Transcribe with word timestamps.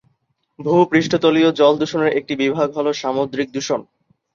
ভূপৃষ্ঠতলীয় 0.59 1.49
জল 1.59 1.73
দূষণের 1.79 2.15
একটি 2.19 2.33
বিভাগ 2.35 2.67
হল 2.77 2.87
সামুদ্রিক 3.01 3.47
দূষণ। 3.51 3.81